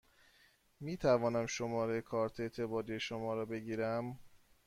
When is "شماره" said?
1.45-2.01